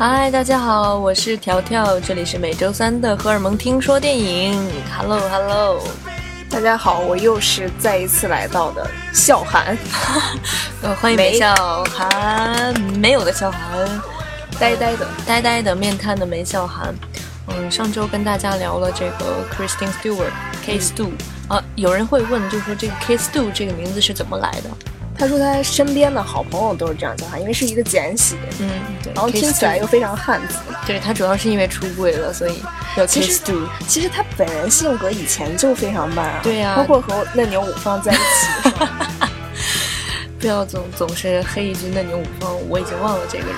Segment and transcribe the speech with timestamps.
[0.00, 4.58] 嗨，大家好，我是条条，这里是每周三的荷尔蒙听说电影。
[4.96, 5.78] Hello，Hello，
[6.48, 9.76] 大家好，我又是再一次来到的笑涵，
[10.80, 11.54] 呃，欢迎梅笑
[11.84, 13.60] 涵，没有的笑涵，
[14.58, 16.94] 呆呆的，呆呆的面瘫的梅笑涵。
[17.48, 21.10] 嗯，上周跟大家聊了这个 Christine Stewart，K Stu
[21.46, 24.70] 啊，有人会问，就是说这个 K Stu 这个名字是怎么来的？
[25.20, 28.70] 他说他身边的好朋友都是这样叫他，因为是一个简写，嗯，
[29.02, 30.54] 对，然后听起来又非常汉字。
[30.86, 32.62] 对他主要是因为出柜了，所以
[32.96, 33.68] 有 K Stu。
[33.86, 38.70] 其实他本人性格以前就非常慢啊，对呀，包括和嫩牛五方在一起。
[40.40, 43.56] 不要总总是黑一句嫩牛五方，我已经忘了这个人。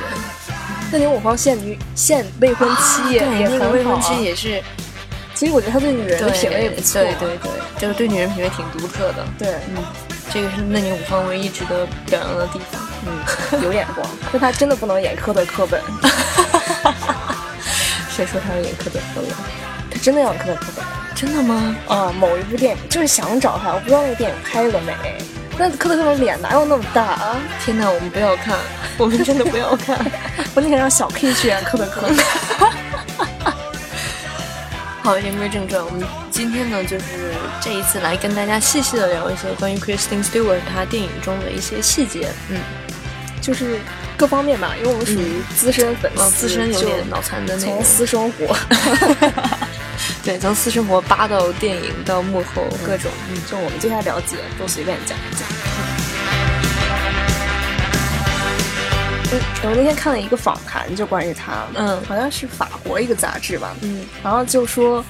[0.90, 4.60] 嫩牛五方现女现未婚妻也很好，未婚妻也是。
[5.36, 9.24] 所以我觉得他对女人的品味也不错，对对对，就是对女人品味挺独特的。
[9.38, 9.84] 对，嗯。
[10.32, 14.06] 这个是嫩牛五方唯一值得表扬的地方，嗯，有眼光。
[14.32, 15.80] 但他真的不能演科德课本，
[18.08, 19.24] 谁说他要演科德课本？
[19.90, 20.84] 他真的要演科德课本？
[21.14, 21.76] 真的吗？
[21.86, 24.94] 啊，某一部电影就是想找他，我不知道那个电影拍了没。
[25.58, 27.36] 那科德课本脸哪有那么大啊？
[27.62, 28.56] 天哪，我们不要看，
[28.96, 29.98] 我们真的不要看。
[30.56, 32.16] 我宁可让小 K 去演科德课本。
[35.02, 36.00] 好，言归正传，我们
[36.30, 42.60] 今天呢，就是这一次来跟大家细细的聊一些关于 Kristen Stewart 她电影中的一些细节，嗯，
[43.40, 43.80] 就是
[44.16, 48.56] 各方面吧，因为我们属于资深粉丝，资深有点脑残的那种，从私生活，
[50.22, 55.48] 对，从私生活扒到电影到幕后各种，嗯，就我们接下来了解都随便讲一讲。
[59.64, 65.04] 我那天看了一个访谈，就关于他，嗯，好像是法国一个杂志吧，嗯，然后就说，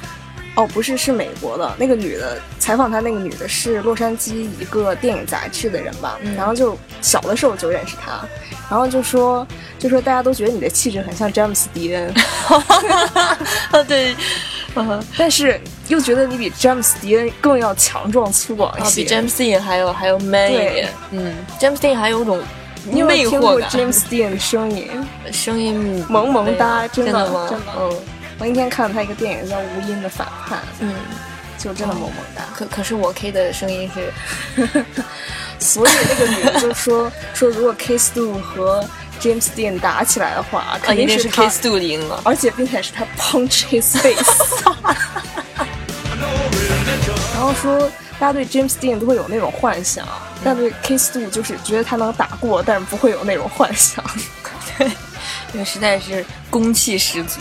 [0.55, 8.21] 哦，不是，是美国的那个女的采访他，那个女的是洛杉矶一个电影杂志的人吧，然后就小的时候就认识他，
[8.71, 9.47] 然后就说，
[9.79, 12.13] 就说大家都觉得你的气质很像詹姆斯迪恩，
[13.73, 14.15] 啊对，
[15.17, 22.41] 但是又觉得你比詹姆斯迪恩更要强壮粗犷一些，比詹姆斯迪恩还有还有 man 一点，嗯，詹姆斯迪恩还有种。
[22.85, 24.89] 你有没有听过 James Dean 的声音？
[25.33, 27.47] 声音萌萌哒，真的吗？
[27.49, 27.73] 真的。
[27.79, 27.91] 嗯，
[28.39, 30.93] 我那天看了他一个电影叫《无音的反叛》，嗯，
[31.59, 32.43] 就真的萌萌哒。
[32.55, 34.13] 可可是我 K 的声音是，
[35.61, 38.85] 所以那个女的就说 说如果 K Stu 和
[39.21, 44.65] James Dean 打起来的话，肯定是 K Stu 赢了，而且并且是他 punch his face。
[47.43, 47.91] 然后说。
[48.21, 50.07] 大家对 James Dean 都会有那种幻想，
[50.45, 54.05] 但对 K Stu 就是觉得他能打过，但是不会有那种幻想。
[54.79, 54.87] 对，
[55.53, 57.41] 因为实在是攻气十足。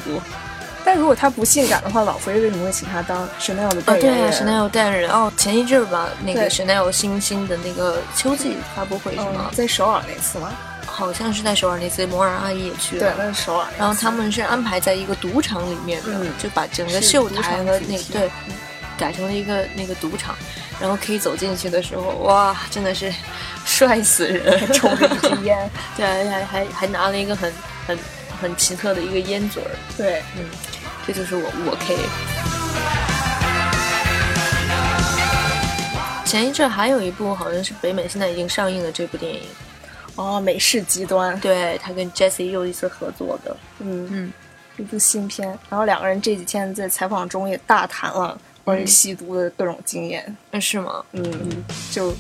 [0.84, 9.52] 但如果他不性感的话，老佛爷为什么会请他当 Chanel 的代言人？Chanel 代言人哦，前一阵儿吧，那个 Chanel 新星的那个秋季发布会是吗？
[9.54, 10.52] 在首尔那次吗？
[10.88, 13.02] 好像是在首尔那次，摩尔阿姨也去了。
[13.02, 13.68] 对，那是首尔。
[13.78, 18.32] 然后他们是安排在一个赌场里面的，就把整个秀台和那对
[19.02, 20.36] 改成了一个那个赌场。
[20.80, 23.14] 然后可以走进去的时候，哇，真的是
[23.66, 24.74] 帅死人！
[24.74, 27.54] 抽了一支烟， 对，还还还拿了一个很
[27.86, 27.96] 很
[28.42, 29.70] 很奇特的一个烟嘴儿。
[29.96, 30.44] 对，嗯，
[31.06, 31.96] 这就是我我 K。
[36.26, 39.42] 前一阵还有一部好像是北美现在已经上映的这部电影，
[40.16, 44.34] 哦，美式极端，对他跟 Jesse 又一次合作的，嗯嗯，
[44.78, 45.48] 一部新片。
[45.70, 48.36] 然后两个人这几天在采访中也大谈了。
[48.64, 51.04] 关于吸毒的各种经验，嗯，是吗？
[51.14, 51.24] 嗯，
[51.92, 52.14] 就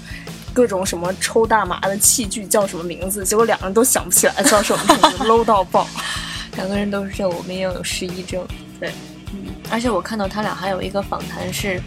[0.53, 5.88] 各种什么抽大麻的器具叫什么名字，结果两个人都想不起来叫什么名字， low 到爆。
[6.57, 8.46] 两个人都是这我们也有失忆症。
[8.79, 8.91] 对，
[9.34, 11.81] 嗯，而且我看到他俩还有一个访谈是，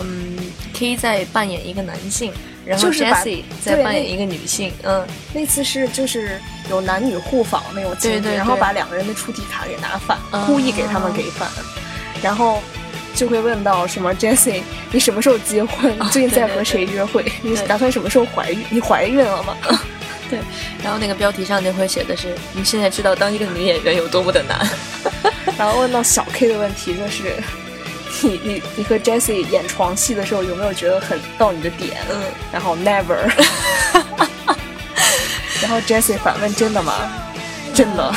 [0.00, 0.36] 嗯
[0.72, 2.32] ，K 在扮演一个男性，
[2.64, 4.72] 然后 Jessie 在扮演一个女性。
[4.82, 6.38] 嗯，那次是就是
[6.70, 11.48] 有男女互访那种情景，然后把两个人的出题卡给拿反，故意给他们给反，
[12.22, 12.62] 然后。
[13.14, 15.96] 就会问到什么，Jessie，你什么时候结婚？
[16.10, 17.24] 最近在和谁约会？
[17.42, 18.64] 你打算什么时候怀孕？
[18.70, 19.56] 你怀孕了吗？
[20.28, 20.38] 对，
[20.82, 24.58] 然后那个标题上就会写的是，你现在知道当一个女演员有多么的难。
[25.56, 27.36] 然后问到小 K 的问题就是，
[28.22, 31.98] 你你你和 Jessie 演床戏的时候有没有觉得很到你的点？
[32.10, 32.20] 嗯，
[32.50, 33.16] 然后 Never。
[35.62, 36.94] 然后 Jessie 反问：真的吗？
[37.74, 38.12] 真的。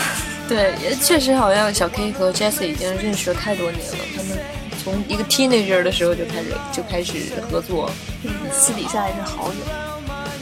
[0.47, 4.56] 对，也确实好像小 K 和 Jessie 已经认识了太多年了，他们。
[4.83, 7.13] 从一个 teenager 的时候就开始就开始
[7.51, 7.89] 合作，
[8.23, 9.59] 嗯私底下也是好友。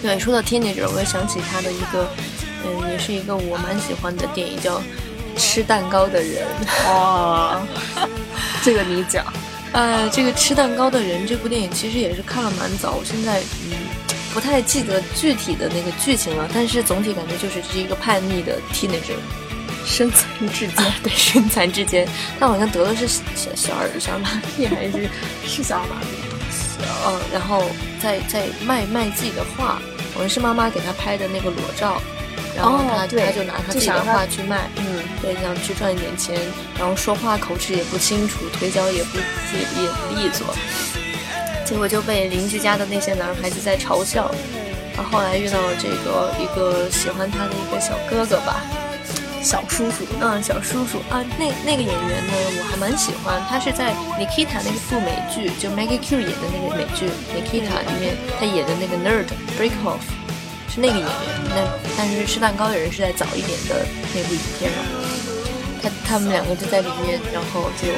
[0.01, 2.07] 对，说到 teenager，我也想起他的一个，
[2.63, 4.77] 嗯，也是一个我蛮喜欢的电影，叫
[5.35, 6.45] 《吃蛋糕的人》。
[6.89, 7.61] 哇，
[8.63, 9.25] 这个你讲。
[9.73, 13.75] 呃，这个《吃蛋糕的人》这部电影其实也是看了蛮早，我现在嗯
[14.33, 19.17] 不太记得具体的那个剧情了，但是总体感觉就是是一个叛逆的 teenager。
[19.85, 22.07] 身残志坚，对，身残志坚。
[22.39, 25.09] 他好像得的是小小儿小儿麻痹还是
[25.45, 26.25] 是小儿麻痹？
[27.07, 27.63] 嗯，然后
[28.01, 29.79] 在在卖卖自己的画，
[30.13, 32.01] 好像是妈妈给他拍的那个裸照，
[32.55, 36.39] 然后他他就拿他自己的画去卖，嗯，对，想去赚一点钱，
[36.77, 40.53] 然后说话口齿也不清楚，腿脚也不也也不利索，
[41.65, 44.29] 结果就被邻居家的那些男孩子在嘲笑。
[44.95, 48.63] 然后后来遇到了这个一个喜欢他的一个小哥哥吧。
[49.45, 53.39] 小叔叔，嗯，小叔叔啊，那那个演员呢，我还蛮喜欢。
[53.47, 60.01] 他是在 Nikita 那个部美剧，就 Maggie Q 演的那个美剧 Nikita 里面，他演的那个 nerd Breakoff，
[60.68, 61.07] 是那个演员。
[61.50, 61.62] 那
[61.95, 64.77] 但是吃蛋糕的人是在早一点的那部影片嘛。
[65.83, 67.89] 他他们两个就在里面，然后就，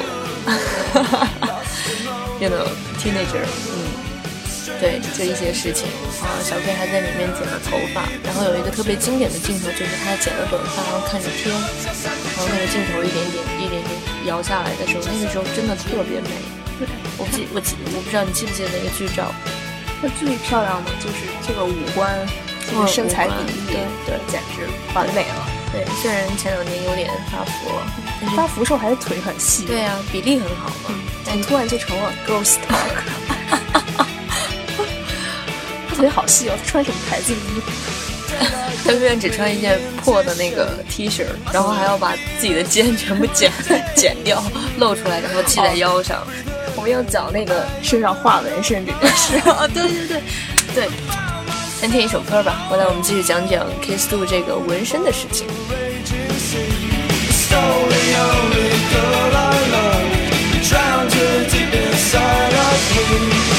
[2.44, 2.68] you know
[3.00, 3.97] teenager，嗯。
[4.80, 5.88] 对，就一些事情
[6.22, 13.90] 啊，小 K 还在里面剪了头发，然后有一个特别经典的镜头，就是他剪了短发，然后看着天，然后那个镜头一点点、一点点
[14.26, 16.30] 摇下来的时候，那个时候真的特别美。
[17.18, 19.34] 我记，我记，我不知道你记不记得那个剧照？
[20.00, 22.14] 那最漂亮的就是这个五官，
[22.64, 24.62] 这个身材比例，对，简直
[24.94, 25.42] 完美了。
[25.72, 27.82] 对，虽然前两年有点发福了，
[28.36, 29.66] 发福时候还是腿很细。
[29.66, 30.94] 对啊，比例很好嘛。
[31.26, 34.06] 但突然就成了 ghost talk。
[35.98, 37.70] 腿好细哦，穿什么牌子的衣服？
[38.84, 43.50] 他永远只穿一件破的那个 T 恤，然后还要把自己的肩全部剪
[43.96, 44.42] 剪掉，
[44.78, 46.24] 露出来，然后系在腰上。
[46.76, 50.22] 我们要讲那个身上画纹身这件事啊，对对对
[50.74, 50.88] 对。
[51.80, 55.46] 先听一首歌吧，回来我们继续讲讲 Kiss Do 这个纹身的事情。
[62.10, 63.57] soft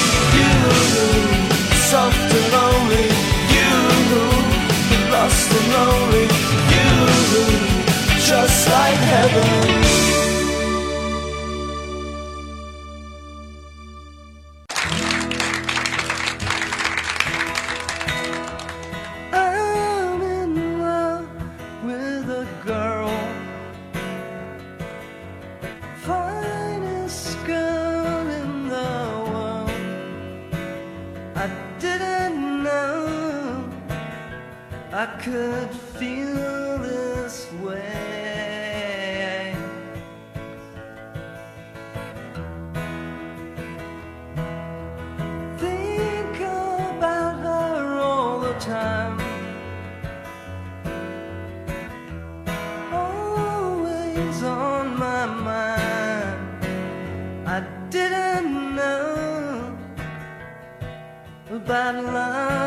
[61.69, 62.58] bad love.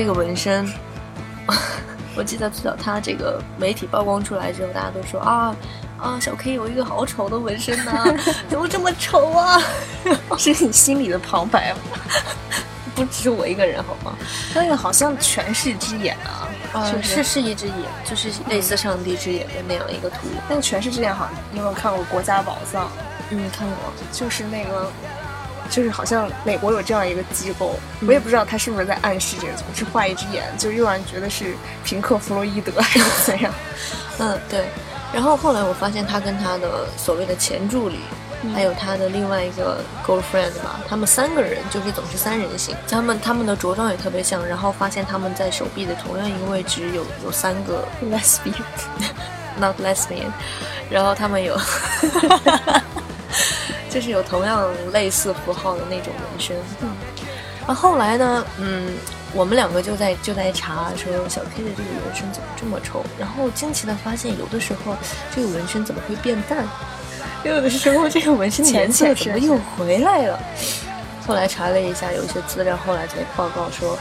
[0.00, 0.66] 这个纹身。
[2.16, 5.54] 我记得最早他这个媒体曝光出来之后，大家都说啊
[5.98, 8.02] 啊，小 K 有一个好丑的纹身呐，
[8.48, 9.60] 怎么这么丑啊？
[10.38, 12.00] 是你心里的旁白吗？
[12.94, 14.16] 不止我一个人好吗？
[14.54, 16.16] 那个好像全是只眼
[16.72, 20.28] 啊，是是一只眼，就是类似上帝之眼的那样一个图。
[20.48, 22.86] 那个全是之眼，好像你有没有看过《国家宝藏》？
[23.28, 23.76] 嗯，看过，
[24.10, 24.90] 就是那个。
[25.70, 33.54] 就是好像美国有这样一个机构，我也不知道他是不是在暗示这个，总是画一只眼，就又让人觉得是平克·弗洛伊德还是怎样。
[34.18, 34.66] 嗯，对。
[35.12, 37.98] 然后后来我发现他跟他的所谓的前助理，
[38.54, 50.30] 还有他的另外一个 girlfriend 吧，他们三个人就是总是三人行，他们他们的着装也特别像，然后发现他们在手臂的同样一个位置有有三个 lesbian，not lesbian，
[50.88, 51.58] 然后他们有，
[53.90, 56.56] 就是有同样类似符号的那种纹身。
[56.80, 56.88] 嗯，
[57.66, 58.88] 然后后来呢，嗯。
[59.32, 64.96] 我们两个就在就在查说小 K 的这个纹身怎么这么丑，然后惊奇的发现有的时候
[65.32, 66.66] 这个纹身怎么会变淡，
[67.44, 70.36] 有的时候这个纹身颜色怎么又回来了。
[71.24, 73.96] 后来查了一下有一些资料，后来才报告说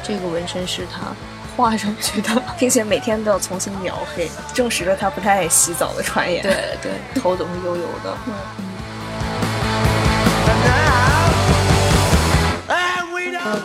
[0.00, 1.12] 这个纹身是他
[1.56, 6.40] 画上去的， 并且每天都要重新描黑，证实了他不太爱洗澡的传言。
[6.40, 8.16] 对对，头总是油油的。
[8.28, 8.32] 嗯。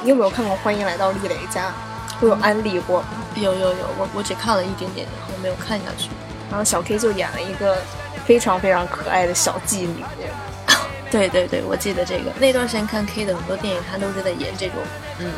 [0.04, 1.70] 你有没有看过《欢迎来到丽蕾家》？
[2.22, 3.04] 我有安利过。
[3.36, 6.10] 有有有，我我只看了一点点，然后没有看下去。
[6.50, 7.78] 然后小 K 就演了一个
[8.26, 10.04] 非常非常可爱的小妓女。
[11.12, 12.32] 对对对，我记得这个。
[12.40, 14.78] 那段时间看 K 的很多电影，他都是在演这种
[15.20, 15.32] 嗯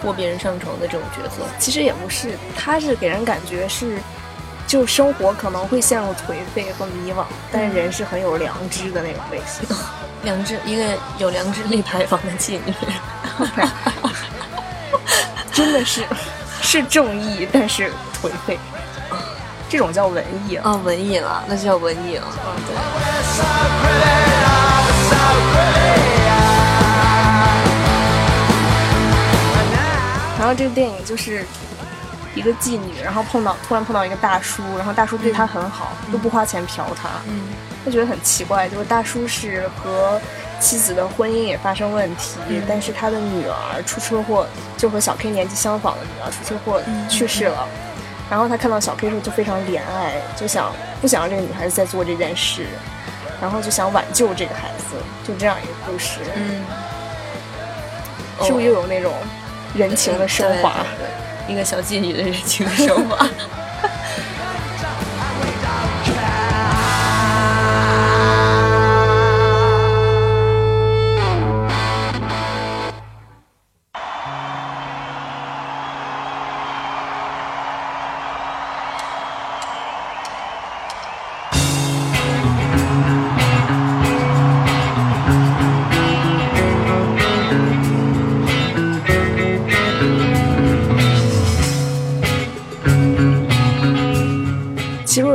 [0.00, 1.42] 拖别人上床的这种角色。
[1.58, 3.98] 其实也不是，他是给人感觉是，
[4.66, 9.76] 就生活可能会陷入颓废和迷惘，但是人是很有良知的那种类型。
[10.22, 10.84] 良知，一个
[11.18, 12.72] 有良知立牌坊的妓女。
[15.52, 16.04] 真的是
[16.62, 17.90] 是正义，但是
[18.22, 18.56] 颓废，
[19.68, 22.26] 这种叫文艺啊，文艺了，那就叫文艺了。
[22.66, 22.74] 对。
[30.38, 31.44] 然后这个电影就是
[32.34, 37.08] 一个妓女，然后碰到突然碰到一个大叔，然后大叔对她很好，都不花钱嫖她。
[37.28, 37.48] 嗯，
[37.84, 40.20] 她觉得很奇怪，就是大叔是和。
[40.60, 42.38] 妻子的婚姻也发生问题，
[42.68, 47.66] 但是他的女儿出车祸，就和小 K 年纪相仿的女儿出车祸去世了。
[48.30, 52.66] 然后他看到小 K 时候就非常怜爱，就想不想让这个女孩子再做这件事，
[53.40, 56.20] 然后就想挽救这个孩子，就这样一个故事。
[56.36, 56.62] 嗯，
[58.42, 59.12] 是不是又有那种
[59.74, 60.84] 人情的升华？
[61.48, 63.26] 一个小妓女的人情升华。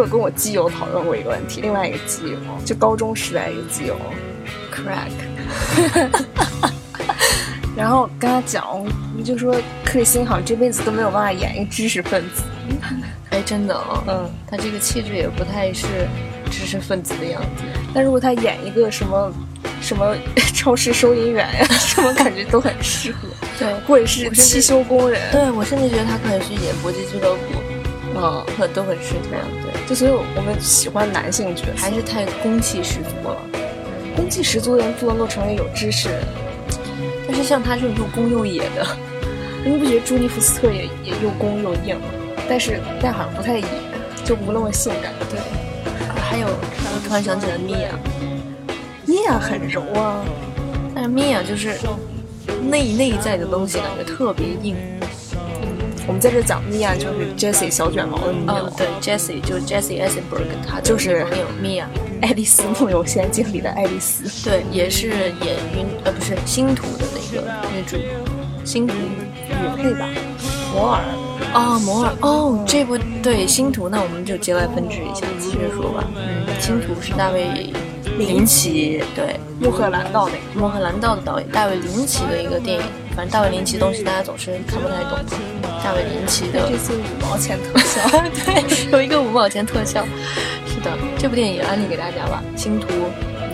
[0.09, 3.97] 跟我基友讨论过一个问题，另外一个基友就高中时代一个基友
[4.71, 5.11] ，crack，
[7.75, 8.65] 然后跟他讲，
[9.17, 9.53] 我就说
[9.83, 12.43] 克里斯汀好像这辈子都没有办法演一个知识分子，
[13.31, 15.85] 哎，真的啊，嗯，他这个气质也不太是
[16.49, 17.63] 知识分子的样子，
[17.93, 19.33] 但如果他演一个什么
[19.81, 20.15] 什么
[20.55, 23.27] 超市收银员呀， 什么感觉都很适合，
[23.59, 27.41] 对，或者是汽修工人，对我甚至觉得他可以去演搏击俱乐部。
[28.17, 33.37] 嗯，很都很适合，对，就所以我们喜欢男性角色，还是太攻气十足了。
[34.15, 36.25] 攻气十足的人不能够成为有知识的人，
[37.27, 38.87] 但是像他这种又攻又野的，
[39.65, 41.99] 你不觉得朱尼福斯特也也又攻又硬？
[42.47, 43.65] 但是但好像不太野，
[44.23, 45.11] 就不那么性感。
[45.29, 45.39] 对，
[46.21, 47.89] 还有我突然想起了米娅，
[49.05, 50.23] 米娅很柔啊，
[50.93, 51.75] 但是米娅就是
[52.63, 54.75] 内内在的东西感觉特别硬。
[56.07, 58.61] 我们在这讲米娅，就是 Jessie 小卷毛的米娅。
[58.77, 61.87] 对，Jessie 就是 Jessie Eisenberg，她就是朋友米娅，
[62.21, 64.47] 爱丽丝梦游仙境里的爱丽丝。
[64.47, 65.09] 对，也是
[65.41, 67.97] 演云呃不是星图的那个女主，
[68.63, 70.07] 星图女配吧？
[70.73, 71.01] 摩尔
[71.53, 76.03] 哦，摩尔哦，这部对星图，那我们就节外分支一下，接着说吧。
[76.15, 77.73] 嗯，星图是大卫
[78.17, 82.83] 林奇，对，穆赫兰道的穆赫兰道的导演，大卫林奇的一个电影。
[83.15, 85.17] 反正大卫林奇东西大家总是看不太懂。
[85.85, 88.01] 大卫林奇的这次五毛钱特效，
[88.43, 90.03] 对，有一个五毛钱特效。
[90.65, 92.87] 是的，这部电影安利给大家吧，《星途》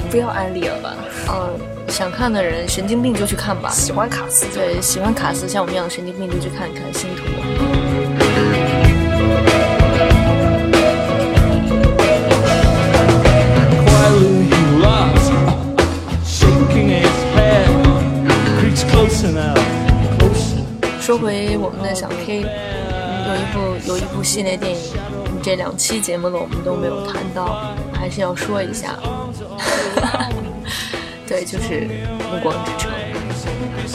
[0.10, 0.96] 不要安利了吧？
[1.28, 1.60] 嗯，
[1.90, 3.70] 想看的人神经病就去看吧。
[3.72, 7.24] 喜欢卡斯，对，喜欢卡斯像我们一样的神经病就去看一看《星途》。
[21.12, 24.94] 说回我们的小 K，有一部有一部系列电影，
[25.44, 28.98] 这两期节目呢我们都没有谈到，还是要说一下。
[31.28, 31.82] 对，就是
[32.32, 32.92] 《暮光之城》。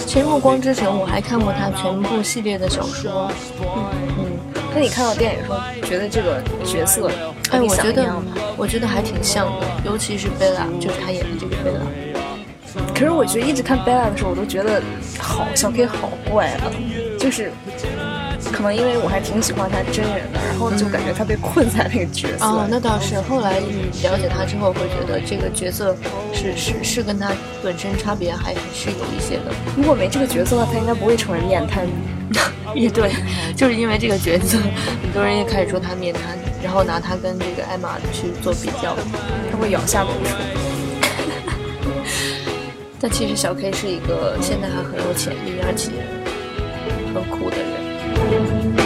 [0.07, 3.33] 其实《暮光之城》我还看过他全部系列的小说。
[3.63, 4.37] 嗯，
[4.75, 5.59] 那你看到电影时候
[5.89, 7.11] 觉得这个角色，
[7.51, 8.15] 哎，我觉得
[8.59, 11.81] 我觉得还挺像的，尤其是贝拉，就是他演的这个贝拉。
[12.95, 14.83] 可是我觉得一直看贝拉的时候，我都觉得
[15.19, 16.61] 好小 K 好怪啊，
[17.27, 17.51] 就是。
[18.53, 22.45] 可能因为我还挺喜欢他真人的，然后就感觉他被困在那个角色。
[22.45, 23.21] 哦，那倒是。
[23.23, 25.97] 后来你了解他之后，会觉得这个角色
[26.33, 29.53] 是是是跟他本身差别还是有一些的。
[29.77, 31.89] 如果没这个角色的话，他应该不会成为面瘫。
[32.75, 33.11] 也对，
[33.57, 34.59] 就是因为这个角色，
[35.03, 36.23] 很多人也开始说他面瘫，
[36.63, 38.97] 然后拿他跟这个艾玛去做比较，
[39.51, 40.37] 他会咬下嘴唇。
[43.01, 45.91] 但其实小 K 是一个现在还很有潜力，而且
[47.15, 48.86] 很苦的人。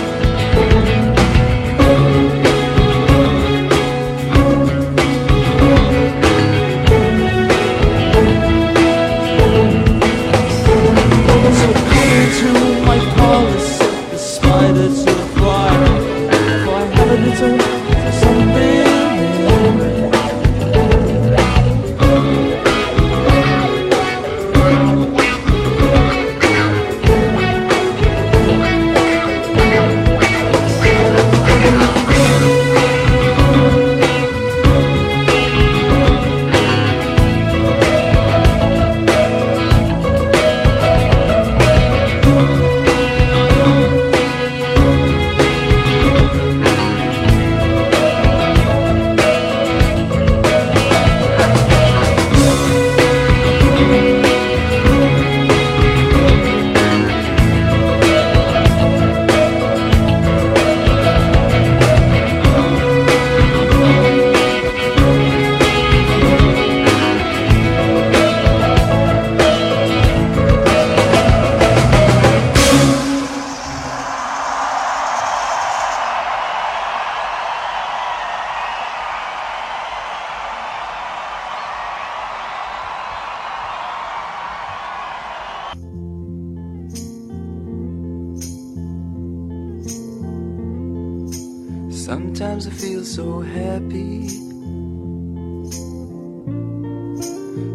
[92.10, 94.26] Sometimes I feel so happy.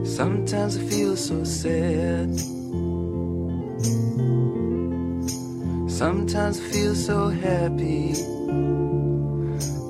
[0.04, 2.38] Sometimes I feel so sad.
[5.90, 8.12] Sometimes I feel so happy.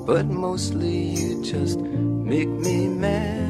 [0.06, 3.45] But mostly you just make me mad.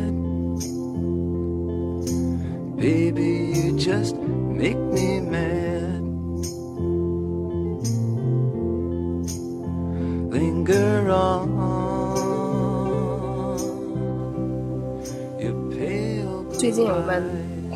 [16.58, 17.22] 最近我们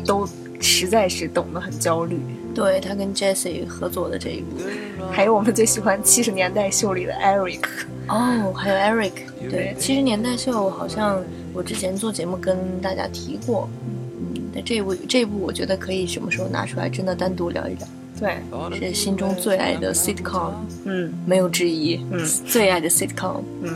[0.05, 0.27] 都
[0.59, 2.19] 实在是懂得很焦虑。
[2.53, 4.57] 对他跟 Jessie 合作的这一部，
[5.09, 7.61] 还有我们最喜欢七十年代秀里的 Eric。
[8.09, 9.13] 哦，还有 Eric。
[9.49, 13.69] 对，七十年代秀好像我之前做节目跟大家提过。
[13.85, 17.87] 嗯，那这部这部我觉得可以什么时候拿出来真的单独聊一聊。
[18.19, 18.37] 对，
[18.77, 20.51] 是心中最爱的 sitcom，
[20.83, 23.73] 嗯，没有之一，嗯，最爱的 sitcom，嗯。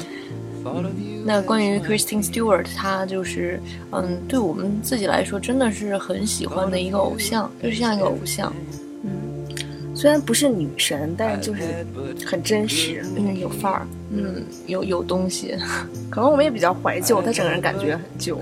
[1.27, 3.59] 那关于 Kristen Stewart，她就是，
[3.91, 8.53] 嗯，对我们自己来说，真的是很喜欢的一个偶像，就是像一个偶像，
[9.01, 9.11] 嗯，
[9.95, 11.63] 虽然不是女神，但是就是
[12.23, 15.55] 很真实，嗯，有范儿，嗯，有有东西，
[16.11, 18.39] 可能我们也比较怀旧，她整个人感觉很旧，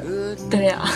[0.50, 0.84] 对呀。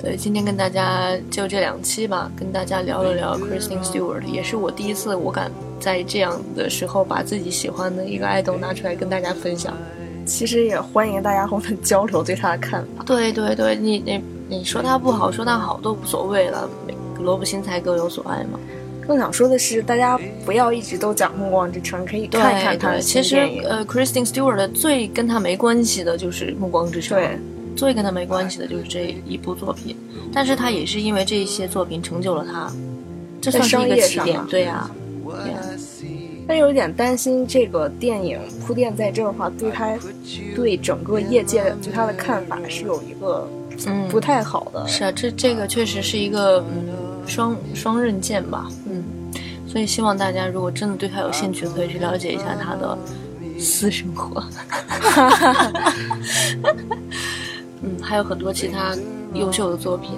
[0.00, 9.76] 对，今天跟大家就这两期吧，跟大家聊了聊 Kristen Stewart，也是我第一次，我敢在这样的时候把自己喜欢的一个爱豆拿出来跟大家分享。
[10.26, 13.04] 其实也欢迎大家和我们交流对他的看法。
[13.04, 16.68] 对对对，你你你说他不好，说他好都无所谓了，
[17.18, 18.58] 萝卜青菜各有所爱嘛。
[19.06, 22.98] 更想说的是，大家不要一直都讲《暮光之城》，可以看一看他。
[22.98, 27.18] 其实呃，Kristen Stewart 最跟他没关系的就是《暮光之城》。
[27.20, 27.38] 对。
[27.74, 29.96] 最跟他没关系的就是这一部作品，
[30.32, 32.68] 但是他也是因为这些作品成就了他，
[33.40, 34.90] 这算是一个起点，对呀。
[36.48, 39.96] 但有点担心这个电影铺垫在这儿的话，对他
[40.56, 43.46] 对整个业界对他的看法是有一个
[43.86, 44.88] 嗯不太好的。
[44.88, 46.88] 是啊，这这个确实是一个嗯
[47.26, 49.04] 双双刃剑吧，嗯。
[49.66, 52.96] 所以希望大家如果真的对他有兴趣，可以去了解一下他的
[53.58, 54.42] 私生活。
[57.82, 58.96] 嗯，还有很多其他
[59.34, 60.12] 优秀的作品，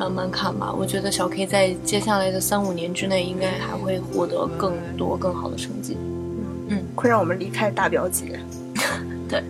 [0.00, 0.72] 慢慢看吧。
[0.74, 5.98] 我觉得小 K 在接下来的三五年之内，应该还会获得更多更好的成绩。
[6.00, 8.40] 嗯嗯，快让我们离开大表姐。
[9.28, 9.44] 对，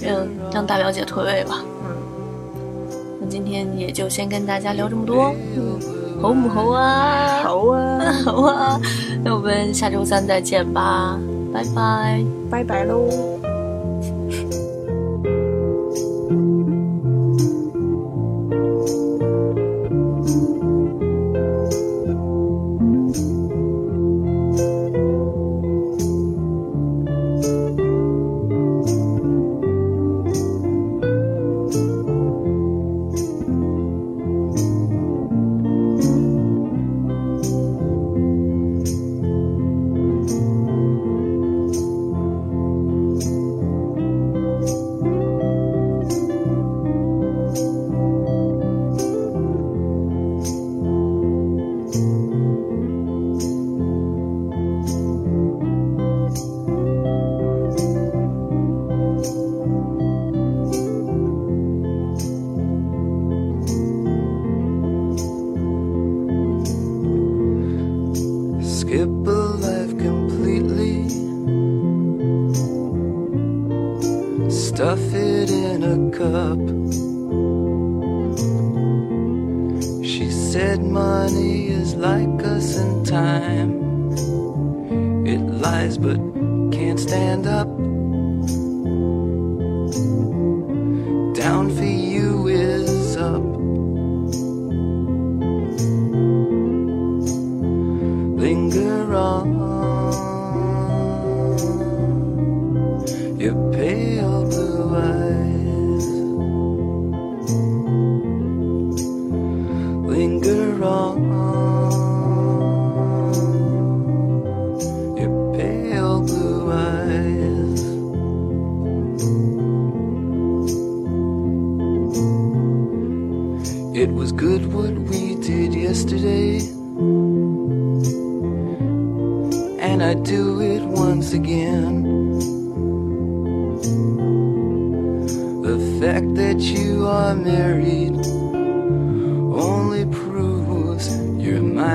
[0.00, 1.62] 让让大表姐退位吧。
[1.86, 1.96] 嗯，
[3.20, 5.32] 那今天也就先跟大家聊这么多。
[5.54, 5.78] 嗯，
[6.20, 7.42] 好不好啊？
[7.44, 8.80] 好啊， 好啊。
[9.22, 11.16] 那我们下周三再见吧，
[11.54, 13.08] 拜拜，拜拜喽。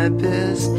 [0.09, 0.76] Best